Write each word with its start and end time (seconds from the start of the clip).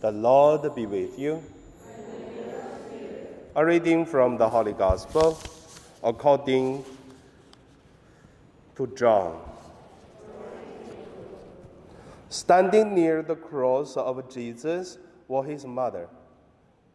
The 0.00 0.12
Lord 0.12 0.76
be 0.76 0.86
with 0.86 1.18
you. 1.18 1.42
A 3.56 3.66
reading 3.66 4.06
from 4.06 4.36
the 4.36 4.48
Holy 4.48 4.72
Gospel 4.72 5.36
according 6.04 6.84
to 8.76 8.86
John. 8.96 9.40
Standing 12.28 12.94
near 12.94 13.22
the 13.22 13.34
cross 13.34 13.96
of 13.96 14.32
Jesus 14.32 14.98
was 15.26 15.48
his 15.48 15.66
mother, 15.66 16.08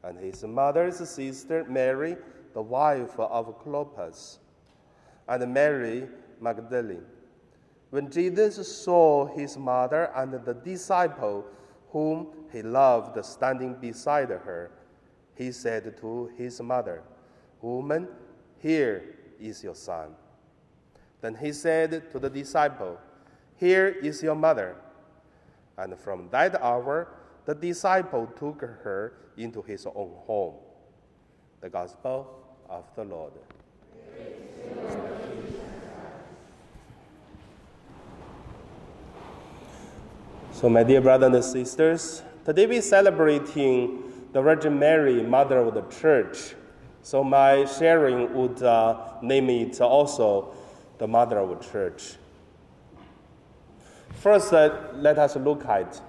and 0.02 0.18
his 0.18 0.42
mother's 0.46 0.98
sister 1.10 1.66
Mary, 1.66 2.16
the 2.54 2.62
wife 2.62 3.20
of 3.20 3.60
Clopas, 3.62 4.38
and 5.28 5.54
Mary 5.54 6.08
Magdalene. 6.40 7.04
When 7.90 8.10
Jesus 8.10 8.74
saw 8.74 9.26
his 9.26 9.58
mother 9.58 10.10
and 10.16 10.32
the 10.46 10.54
disciple 10.54 11.44
whom 11.94 12.28
he 12.52 12.64
loved 12.64 13.24
standing 13.24 13.76
beside 13.76 14.30
her, 14.30 14.72
he 15.36 15.52
said 15.52 15.96
to 15.98 16.30
his 16.36 16.60
mother, 16.60 17.04
Woman, 17.62 18.08
here 18.58 19.16
is 19.40 19.64
your 19.64 19.76
son. 19.76 20.16
Then 21.22 21.36
he 21.36 21.54
said 21.54 22.12
to 22.12 22.20
the 22.20 22.30
disciple, 22.30 23.00
Here 23.58 23.88
is 23.88 24.22
your 24.22 24.36
mother. 24.36 24.76
And 25.78 25.98
from 25.98 26.28
that 26.32 26.62
hour, 26.62 27.08
the 27.46 27.56
disciple 27.56 28.28
took 28.38 28.62
her 28.62 29.14
into 29.38 29.62
his 29.62 29.86
own 29.86 30.14
home. 30.26 30.56
The 31.62 31.70
Gospel 31.70 32.28
of 32.70 32.84
the 32.96 33.04
Lord. 33.06 33.34
So, 40.64 40.70
my 40.70 40.84
dear 40.84 41.02
brothers 41.02 41.34
and 41.34 41.44
sisters, 41.44 42.24
today 42.46 42.66
we're 42.66 42.82
celebrating 42.82 44.02
the 44.32 44.42
Virgin 44.42 44.80
Mary, 44.80 45.22
Mother 45.22 45.58
of 45.58 45.74
the 45.74 45.82
Church. 46.00 46.56
So, 47.02 47.22
my 47.22 47.66
sharing 47.66 48.34
would 48.34 48.64
uh, 48.64 49.16
name 49.22 49.50
it 49.50 49.82
also 49.82 50.54
the 51.00 51.06
Mother 51.06 51.40
of 51.40 51.50
the 51.50 51.70
Church. 51.70 52.14
First, 54.22 54.54
uh, 54.54 54.88
let 54.94 55.18
us 55.20 55.36
look 55.36 55.66
at 55.66 56.00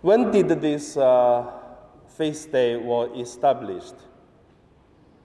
when 0.00 0.30
did 0.30 0.48
this 0.48 0.96
uh, 0.96 1.44
feast 2.16 2.52
day 2.52 2.74
was 2.74 3.10
established? 3.20 3.96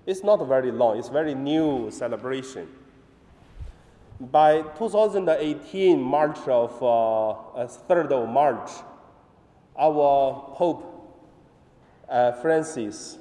It's 0.05 0.21
not 0.21 0.45
very 0.45 0.73
long. 0.73 0.97
It's 0.97 1.07
very 1.07 1.33
new 1.33 1.91
celebration 1.91 2.67
by 4.19 4.61
2018, 4.77 6.01
March 6.01 6.39
of 6.47 6.71
uh, 6.81 7.67
3rd 7.89 8.11
of 8.11 8.29
March, 8.29 8.71
our 9.77 10.53
Pope 10.55 10.91
uh, 12.07 12.31
Francis, 12.33 13.17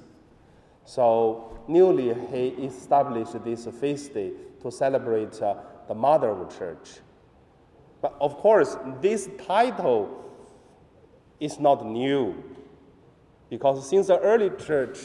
so 0.84 1.58
newly 1.66 2.14
he 2.30 2.48
established 2.64 3.42
this 3.44 3.66
feast 3.80 4.14
day 4.14 4.32
to 4.62 4.70
celebrate 4.70 5.40
uh, 5.42 5.54
the 5.88 5.94
Mother 5.94 6.30
of 6.30 6.56
Church. 6.56 7.00
But 8.00 8.14
of 8.20 8.36
course, 8.36 8.76
this 9.00 9.28
title 9.46 10.24
is 11.40 11.58
not 11.58 11.84
new, 11.84 12.34
because 13.50 13.88
since 13.88 14.06
the 14.06 14.18
early 14.20 14.50
church, 14.64 14.98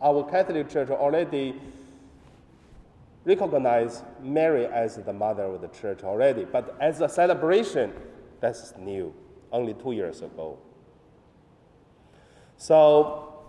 our 0.00 0.22
Catholic 0.30 0.68
Church 0.68 0.90
already 0.90 1.60
recognize 3.24 4.02
Mary 4.22 4.66
as 4.66 4.96
the 4.96 5.12
mother 5.12 5.44
of 5.44 5.60
the 5.60 5.68
church 5.68 6.02
already, 6.02 6.44
but 6.44 6.76
as 6.80 7.00
a 7.00 7.08
celebration, 7.08 7.92
that's 8.40 8.74
new, 8.78 9.14
only 9.50 9.74
two 9.74 9.92
years 9.92 10.20
ago. 10.20 10.58
So 12.56 13.44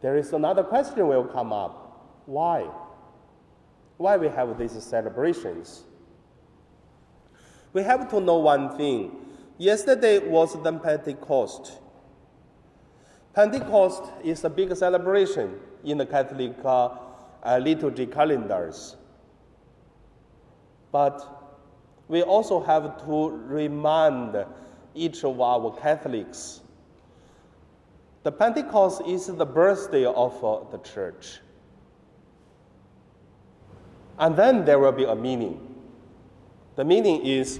there 0.00 0.16
is 0.16 0.32
another 0.32 0.64
question 0.64 1.06
will 1.06 1.24
come 1.24 1.52
up. 1.52 2.22
Why? 2.26 2.68
Why 3.96 4.16
we 4.16 4.28
have 4.28 4.58
these 4.58 4.82
celebrations? 4.82 5.84
We 7.72 7.82
have 7.82 8.10
to 8.10 8.20
know 8.20 8.38
one 8.38 8.76
thing. 8.76 9.14
Yesterday 9.58 10.18
was 10.18 10.60
the 10.60 10.72
Pentecost. 10.72 11.78
Pentecost 13.34 14.02
is 14.24 14.42
a 14.42 14.50
big 14.50 14.74
celebration 14.74 15.60
in 15.84 15.98
the 15.98 16.06
Catholic 16.06 16.54
uh, 16.64 16.88
liturgy 17.44 18.06
calendars. 18.06 18.96
But 20.92 21.24
we 22.08 22.22
also 22.22 22.60
have 22.62 23.04
to 23.04 23.28
remind 23.46 24.44
each 24.94 25.24
of 25.24 25.40
our 25.40 25.70
Catholics 25.76 26.60
the 28.22 28.32
Pentecost 28.32 29.02
is 29.06 29.26
the 29.26 29.46
birthday 29.46 30.04
of 30.04 30.44
uh, 30.44 30.60
the 30.70 30.78
church. 30.78 31.40
And 34.18 34.36
then 34.36 34.66
there 34.66 34.78
will 34.78 34.92
be 34.92 35.04
a 35.04 35.14
meaning. 35.14 35.74
The 36.76 36.84
meaning 36.84 37.24
is 37.24 37.58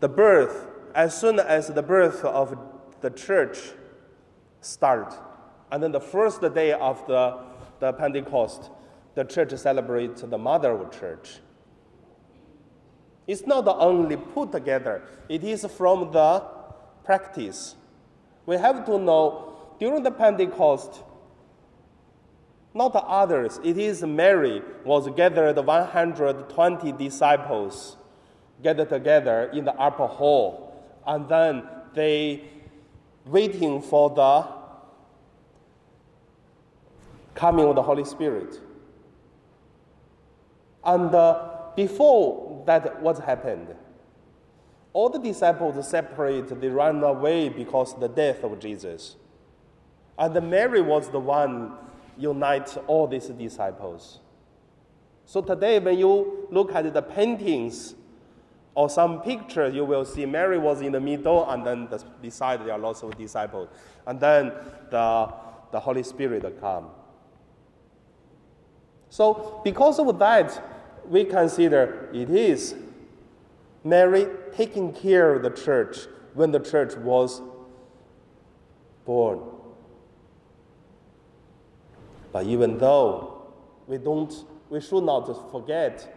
the 0.00 0.08
birth, 0.08 0.66
as 0.96 1.18
soon 1.18 1.38
as 1.38 1.68
the 1.68 1.82
birth 1.82 2.24
of 2.24 2.58
the 3.00 3.10
church 3.10 3.58
start, 4.60 5.14
and 5.70 5.80
then 5.80 5.92
the 5.92 6.00
first 6.00 6.40
day 6.54 6.72
of 6.72 7.06
the 7.06 7.38
the 7.82 7.92
Pentecost, 7.92 8.70
the 9.16 9.24
church 9.24 9.52
celebrates 9.58 10.22
the 10.22 10.38
mother 10.38 10.70
of 10.70 10.96
church. 10.98 11.40
It's 13.26 13.44
not 13.44 13.66
only 13.66 14.16
put 14.16 14.52
together, 14.52 15.02
it 15.28 15.42
is 15.42 15.66
from 15.66 16.12
the 16.12 16.44
practice. 17.04 17.74
We 18.46 18.56
have 18.56 18.86
to 18.86 18.98
know 19.00 19.74
during 19.80 20.04
the 20.04 20.12
Pentecost, 20.12 21.02
not 22.72 22.94
others, 22.94 23.58
it 23.64 23.76
is 23.76 24.04
Mary 24.04 24.62
was 24.84 25.08
gathered 25.16 25.56
120 25.56 26.92
disciples 26.92 27.96
gathered 28.62 28.90
together 28.90 29.50
in 29.52 29.64
the 29.64 29.74
upper 29.74 30.06
hall, 30.06 30.86
and 31.04 31.28
then 31.28 31.64
they 31.94 32.44
waiting 33.26 33.82
for 33.82 34.08
the 34.10 34.61
coming 37.34 37.66
of 37.66 37.76
the 37.76 37.82
Holy 37.82 38.04
Spirit. 38.04 38.60
And 40.84 41.14
uh, 41.14 41.48
before 41.76 42.62
that, 42.66 43.00
what 43.00 43.18
happened? 43.18 43.74
All 44.92 45.08
the 45.08 45.18
disciples 45.18 45.88
separate, 45.88 46.60
they 46.60 46.68
ran 46.68 47.02
away 47.02 47.48
because 47.48 47.98
the 47.98 48.08
death 48.08 48.44
of 48.44 48.58
Jesus. 48.60 49.16
And 50.18 50.50
Mary 50.50 50.82
was 50.82 51.08
the 51.08 51.20
one 51.20 51.72
unite 52.18 52.76
all 52.86 53.06
these 53.06 53.28
disciples. 53.28 54.20
So 55.24 55.40
today, 55.40 55.78
when 55.78 55.98
you 55.98 56.46
look 56.50 56.74
at 56.74 56.92
the 56.92 57.00
paintings 57.00 57.94
or 58.74 58.90
some 58.90 59.22
pictures, 59.22 59.74
you 59.74 59.84
will 59.84 60.04
see 60.04 60.26
Mary 60.26 60.58
was 60.58 60.82
in 60.82 60.92
the 60.92 61.00
middle, 61.00 61.48
and 61.50 61.66
then 61.66 61.88
the, 61.88 62.04
beside 62.20 62.60
there 62.66 62.72
are 62.72 62.78
lots 62.78 63.02
of 63.02 63.16
disciples. 63.16 63.68
And 64.06 64.20
then 64.20 64.52
the, 64.90 65.32
the 65.70 65.80
Holy 65.80 66.02
Spirit 66.02 66.60
come. 66.60 66.90
So, 69.12 69.60
because 69.62 69.98
of 69.98 70.18
that, 70.20 70.64
we 71.06 71.26
consider 71.26 72.08
it 72.14 72.30
is 72.30 72.74
Mary 73.84 74.26
taking 74.56 74.90
care 74.90 75.34
of 75.34 75.42
the 75.42 75.50
church 75.50 76.06
when 76.32 76.50
the 76.50 76.58
church 76.58 76.96
was 76.96 77.42
born. 79.04 79.42
But 82.32 82.46
even 82.46 82.78
though 82.78 83.52
we 83.86 83.98
don't, 83.98 84.32
we 84.70 84.80
should 84.80 85.04
not 85.04 85.26
forget, 85.50 86.10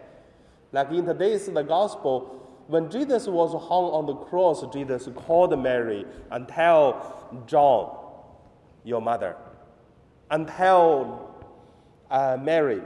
like 0.72 0.90
in 0.90 1.04
today's 1.04 1.44
the 1.44 1.62
gospel, 1.62 2.64
when 2.66 2.90
Jesus 2.90 3.26
was 3.26 3.50
hung 3.50 3.90
on 3.92 4.06
the 4.06 4.14
cross, 4.14 4.64
Jesus 4.72 5.06
called 5.14 5.62
Mary 5.62 6.06
and 6.30 6.48
tell 6.48 7.44
John, 7.46 7.94
your 8.84 9.02
mother, 9.02 9.36
and 10.30 10.48
tell 10.48 11.25
uh, 12.10 12.36
Mary, 12.40 12.82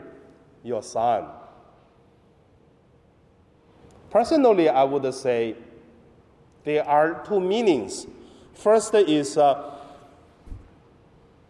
your 0.62 0.82
son. 0.82 1.26
Personally, 4.10 4.68
I 4.68 4.82
would 4.84 5.12
say 5.14 5.56
there 6.64 6.86
are 6.86 7.24
two 7.24 7.40
meanings. 7.40 8.06
First 8.54 8.94
is 8.94 9.38
uh, 9.38 9.76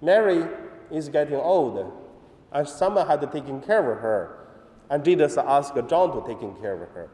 Mary 0.01 0.47
is 0.91 1.09
getting 1.09 1.37
old, 1.37 1.93
and 2.53 2.69
someone 2.69 3.07
had 3.07 3.21
to 3.23 3.27
take 3.27 3.47
care 3.67 3.93
of 3.93 4.01
her. 4.01 4.37
And 4.91 5.05
Jesus 5.05 5.37
asked 5.37 5.75
John 5.89 6.13
to 6.13 6.27
take 6.27 6.41
care 6.61 6.83
of 6.83 6.91
her. 6.91 7.11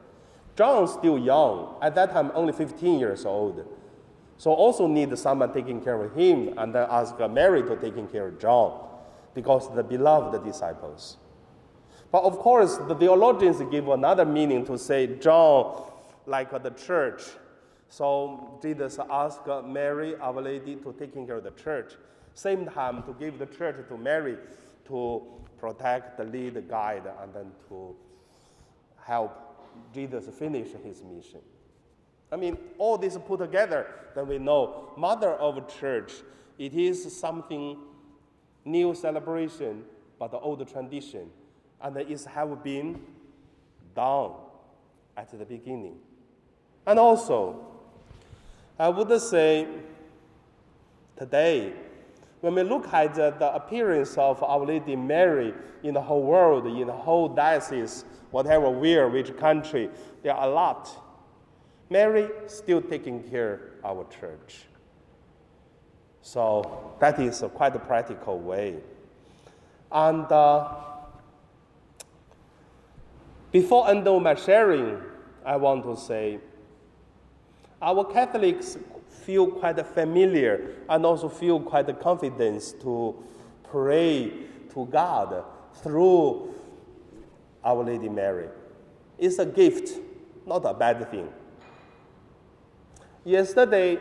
John's 0.56 0.93
still 0.93 1.19
young, 1.19 1.76
at 1.82 1.94
that 1.94 2.12
time 2.12 2.32
only 2.35 2.52
15 2.52 2.99
years 2.99 3.26
old. 3.26 3.64
So 4.38 4.52
also 4.52 4.87
need 4.87 5.17
someone 5.19 5.52
taking 5.52 5.82
care 5.82 6.02
of 6.02 6.14
him, 6.14 6.55
and 6.56 6.75
then 6.75 6.87
ask 6.91 7.19
Mary 7.31 7.62
to 7.62 7.76
taking 7.76 8.09
care 8.09 8.29
of 8.29 8.41
John 8.41 8.87
because 9.37 9.73
the 9.75 9.85
beloved 9.85 10.43
disciples. 10.44 11.19
But 12.11 12.25
of 12.25 12.38
course, 12.38 12.79
the 12.79 12.94
theologians 12.97 13.61
give 13.71 13.87
another 13.88 14.25
meaning 14.25 14.65
to 14.67 14.79
say 14.79 15.19
John, 15.19 15.93
like 16.27 16.50
the 16.50 16.71
church, 16.71 17.23
So 17.88 18.59
Jesus 18.62 18.99
asked 19.11 19.47
Mary, 19.65 20.17
Our 20.17 20.43
Lady, 20.43 20.77
to 20.77 20.93
take 20.99 21.15
care 21.15 21.37
of 21.37 21.44
the 21.44 21.53
church. 21.53 21.93
Same 22.35 22.67
time, 22.67 23.03
to 23.05 23.12
give 23.12 23.38
the 23.38 23.47
church 23.47 23.77
to 23.88 23.97
Mary 23.97 24.37
to 24.88 25.23
protect, 25.59 26.19
lead, 26.21 26.69
guide, 26.69 27.05
and 27.23 27.33
then 27.35 27.53
to 27.69 27.94
help 29.05 29.33
Jesus 29.94 30.29
finish 30.37 30.69
his 30.85 31.03
mission. 31.03 31.41
I 32.33 32.37
mean, 32.37 32.59
all 32.79 32.99
this 32.99 33.17
put 33.27 33.38
together, 33.38 33.87
then 34.15 34.27
we 34.27 34.38
know 34.38 34.91
Mother 34.97 35.35
of 35.35 35.69
Church, 35.79 36.12
it 36.59 36.75
is 36.75 37.17
something 37.19 37.79
new 38.66 38.94
celebration, 38.94 39.84
but 40.18 40.30
the 40.30 40.38
old 40.38 40.66
tradition, 40.70 41.30
and 41.80 41.96
it 41.96 42.24
have 42.24 42.62
been 42.62 43.00
done 43.94 44.32
at 45.16 45.30
the 45.30 45.44
beginning. 45.44 45.96
And 46.86 46.98
also, 46.98 47.66
I 48.78 48.88
would 48.88 49.20
say 49.20 49.66
today, 51.16 51.72
when 52.40 52.54
we 52.54 52.62
look 52.62 52.92
at 52.92 53.14
the 53.14 53.54
appearance 53.54 54.18
of 54.18 54.42
Our 54.42 54.66
Lady 54.66 54.94
Mary 54.94 55.54
in 55.82 55.94
the 55.94 56.02
whole 56.02 56.22
world, 56.22 56.66
in 56.66 56.86
the 56.86 56.92
whole 56.92 57.28
diocese, 57.28 58.04
whatever 58.30 58.68
where, 58.68 59.08
which 59.08 59.36
country, 59.36 59.88
there 60.22 60.34
are 60.34 60.48
a 60.48 60.50
lot. 60.50 60.90
Mary 61.88 62.28
still 62.46 62.82
taking 62.82 63.22
care 63.22 63.72
of 63.82 63.98
our 63.98 64.06
church. 64.20 64.66
So 66.26 66.93
that 66.99 67.20
is 67.20 67.40
a 67.44 67.49
quite 67.49 67.76
a 67.76 67.78
practical 67.78 68.40
way. 68.40 68.78
And 69.93 70.25
uh, 70.25 70.75
before 73.52 73.88
ending 73.88 74.25
my 74.25 74.34
sharing, 74.34 75.00
I 75.44 75.55
want 75.55 75.84
to 75.84 75.96
say 75.96 76.40
our 77.81 78.05
Catholics 78.06 78.76
feel 79.08 79.46
quite 79.46 79.87
familiar 79.87 80.75
and 80.88 81.06
also 81.06 81.28
feel 81.28 81.61
quite 81.61 82.00
confidence 82.00 82.73
to 82.82 83.14
pray 83.70 84.32
to 84.75 84.84
God 84.87 85.44
through 85.75 86.52
Our 87.62 87.84
Lady 87.84 88.08
Mary. 88.08 88.49
It's 89.17 89.38
a 89.38 89.46
gift, 89.46 89.90
not 90.44 90.64
a 90.64 90.75
bad 90.75 91.08
thing. 91.08 91.28
Yesterday 93.25 94.00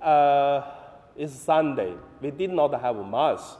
uh, 0.00 0.77
is 1.18 1.34
Sunday. 1.34 1.94
We 2.22 2.30
did 2.30 2.50
not 2.50 2.80
have 2.80 2.96
mass 3.04 3.56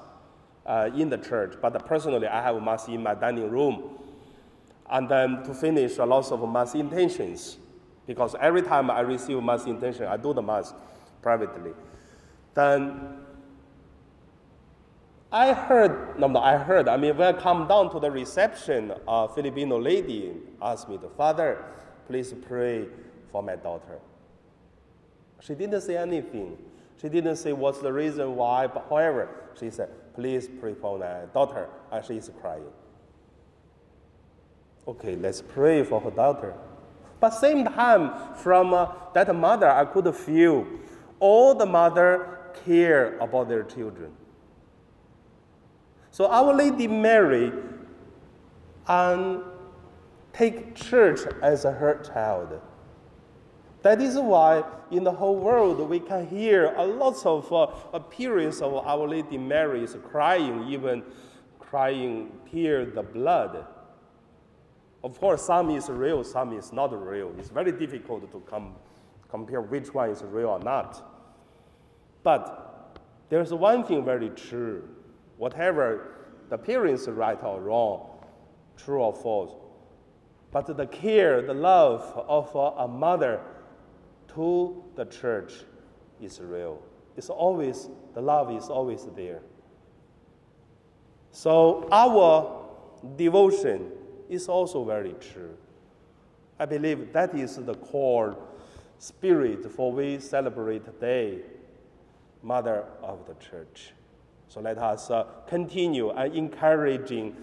uh, 0.65 0.91
in 0.95 1.11
the 1.11 1.19
church, 1.19 1.55
but 1.61 1.85
personally, 1.87 2.29
I 2.29 2.41
have 2.41 2.63
mass 2.63 2.89
in 2.89 3.03
my 3.03 3.15
dining 3.15 3.51
room. 3.51 3.99
And 4.89 5.09
then 5.09 5.43
to 5.43 5.53
finish, 5.53 5.99
a 5.99 6.05
lot 6.05 6.31
of 6.31 6.49
mass 6.49 6.75
intentions, 6.75 7.59
because 8.07 8.35
every 8.41 8.63
time 8.63 8.91
I 8.91 9.01
receive 9.01 9.43
mass 9.43 9.67
intention, 9.67 10.07
I 10.07 10.17
do 10.17 10.33
the 10.33 10.41
mass 10.41 10.73
privately. 11.21 11.73
Then 12.55 13.19
I 15.31 15.53
heard, 15.53 16.19
no, 16.19 16.27
no, 16.29 16.41
I 16.41 16.57
heard, 16.57 16.89
I 16.89 16.97
mean, 16.97 17.17
when 17.17 17.35
I 17.35 17.39
come 17.39 17.69
down 17.69 17.91
to 17.93 18.01
the 18.01 18.11
reception, 18.11 18.95
a 19.07 19.29
Filipino 19.29 19.79
lady 19.79 20.33
asked 20.63 20.89
me, 20.89 20.99
Father, 21.17 21.65
please 22.07 22.33
pray 22.47 22.87
for 23.31 23.43
my 23.43 23.57
daughter. 23.57 23.99
She 25.41 25.55
didn't 25.55 25.83
say 25.83 25.99
anything. 25.99 26.57
She 27.01 27.09
didn't 27.09 27.37
say 27.37 27.53
what's 27.53 27.79
the 27.79 27.93
reason 27.93 28.35
why, 28.35 28.67
but 28.67 28.87
however, 28.89 29.29
she 29.59 29.71
said, 29.71 29.91
please 30.15 30.49
pray 30.61 30.75
for 30.75 30.99
my 30.99 31.27
daughter, 31.33 31.69
and 31.93 32.05
she 32.05 32.17
is 32.17 32.31
crying. 32.41 32.65
Okay, 34.87 35.17
let's 35.17 35.41
pray 35.41 35.85
for 35.85 36.01
her 36.01 36.11
daughter. 36.11 36.55
But 37.21 37.31
same 37.31 37.65
time, 37.65 38.35
from 38.35 38.75
uh, 38.75 38.89
that 39.15 39.35
mother, 39.35 39.71
I 39.71 39.85
could 39.85 40.13
feel 40.15 40.67
all 41.21 41.55
the 41.55 41.67
mother 41.67 42.39
care 42.65 43.19
about 43.19 43.49
their 43.49 43.65
children. 43.65 44.13
So 46.11 46.27
Our 46.27 46.55
Lady 46.55 46.89
Mary 46.89 47.53
and 48.89 49.43
take 50.33 50.75
church 50.75 51.21
as 51.43 51.65
her 51.65 52.03
child. 52.03 52.61
That 53.83 54.01
is 54.01 54.17
why 54.17 54.65
in 54.91 55.05
the 55.05 55.13
whole 55.13 55.37
world 55.37 55.89
we 55.89 56.01
can 56.01 56.27
hear 56.27 56.75
a 56.77 56.85
lot 56.85 57.25
of 57.25 57.53
uh, 57.53 57.69
appearance 57.93 58.61
of 58.61 58.75
Our 58.75 59.07
Lady 59.07 59.39
Mary's 59.39 59.97
crying, 60.11 60.67
even 60.69 61.03
crying 61.61 62.33
tear 62.51 62.85
the 62.87 63.03
blood. 63.03 63.67
Of 65.05 65.21
course, 65.21 65.43
some 65.43 65.71
is 65.71 65.89
real, 65.89 66.25
some 66.25 66.53
is 66.55 66.73
not 66.73 66.91
real. 66.93 67.33
It's 67.39 67.51
very 67.51 67.71
difficult 67.71 68.31
to 68.33 68.41
com- 68.41 68.75
compare 69.29 69.61
which 69.61 69.95
one 69.95 70.11
is 70.11 70.23
real 70.25 70.49
or 70.49 70.59
not. 70.59 71.05
But 72.25 72.99
there's 73.29 73.53
one 73.53 73.85
thing 73.85 74.05
very 74.05 74.31
true. 74.31 74.89
Whatever 75.37 76.17
the 76.49 76.57
appearance 76.57 77.07
right 77.07 77.39
or 77.45 77.61
wrong, 77.61 78.09
true 78.77 79.01
or 79.01 79.15
false, 79.15 79.55
but 80.51 80.77
the 80.77 80.87
care, 80.87 81.43
the 81.43 81.55
love 81.55 82.03
of 82.27 82.55
a 82.57 82.89
mother 82.89 83.41
to 84.39 84.85
the 84.95 85.05
church 85.07 85.53
is 86.23 86.41
real. 86.41 86.81
It's 87.17 87.29
always, 87.29 87.89
the 88.15 88.21
love 88.21 88.53
is 88.53 88.69
always 88.69 89.05
there. 89.17 89.41
So 91.33 91.89
our 91.91 92.69
devotion 93.17 93.91
is 94.29 94.49
also 94.49 94.85
very 94.85 95.15
true. 95.15 95.57
I 96.57 96.67
believe 96.67 97.13
that 97.13 97.35
is 97.35 97.57
the 97.57 97.75
core 97.75 98.37
spirit 99.01 99.69
for 99.73 99.91
we 99.91 100.21
celebrate 100.21 100.85
today, 100.85 101.41
Mother 102.45 102.85
of 103.03 103.27
the 103.27 103.35
Church. 103.45 103.93
So 104.47 104.61
let 104.61 104.79
us 104.79 105.11
uh, 105.11 105.25
continue 105.49 106.11
and 106.11 106.33
encouraging 106.33 107.37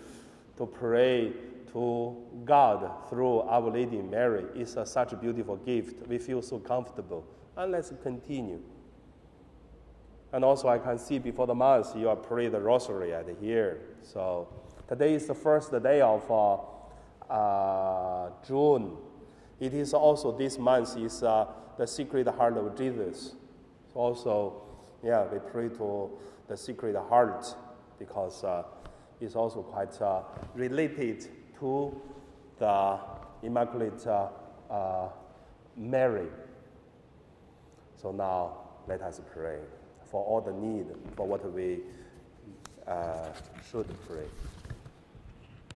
to 0.55 0.65
pray 0.65 1.33
to 1.73 2.15
God 2.45 3.09
through 3.09 3.41
Our 3.41 3.71
Lady 3.71 4.01
Mary 4.01 4.45
is 4.55 4.75
a, 4.75 4.85
such 4.85 5.13
a 5.13 5.15
beautiful 5.15 5.57
gift. 5.57 6.07
We 6.07 6.17
feel 6.17 6.41
so 6.41 6.59
comfortable. 6.59 7.25
And 7.57 7.71
let's 7.71 7.91
continue. 8.03 8.61
And 10.33 10.43
also, 10.43 10.67
I 10.67 10.79
can 10.79 10.97
see 10.97 11.19
before 11.19 11.47
the 11.47 11.55
Mass, 11.55 11.93
you 11.95 12.09
are 12.09 12.15
praying 12.15 12.51
the 12.51 12.59
Rosary 12.59 13.13
at 13.13 13.25
here. 13.39 13.81
So 14.01 14.49
today 14.87 15.13
is 15.13 15.27
the 15.27 15.35
first 15.35 15.71
day 15.81 16.01
of 16.01 16.29
uh, 16.29 17.31
uh, 17.31 18.29
June. 18.45 18.97
It 19.59 19.73
is 19.73 19.93
also 19.93 20.37
this 20.37 20.57
month 20.57 20.97
is 20.97 21.23
uh, 21.23 21.47
the 21.77 21.87
Sacred 21.87 22.27
Heart 22.27 22.57
of 22.57 22.77
Jesus. 22.77 23.35
So 23.93 23.99
also, 23.99 24.61
yeah, 25.03 25.25
we 25.31 25.39
pray 25.39 25.69
to 25.69 26.09
the 26.47 26.57
Sacred 26.57 26.95
Heart 26.95 27.55
because 27.97 28.43
uh, 28.43 28.63
it's 29.21 29.35
also 29.35 29.61
quite 29.61 30.01
uh, 30.01 30.23
related 30.53 31.29
to 31.59 32.01
the 32.59 32.99
Immaculate 33.43 34.05
uh, 34.07 34.29
uh, 34.69 35.09
Mary. 35.77 36.27
So 38.01 38.11
now 38.11 38.57
let 38.87 39.01
us 39.01 39.21
pray 39.33 39.59
for 40.09 40.23
all 40.23 40.41
the 40.41 40.53
need, 40.53 40.85
for 41.15 41.27
what 41.27 41.51
we 41.53 41.79
uh, 42.87 43.29
should 43.69 43.87
pray. 44.07 44.25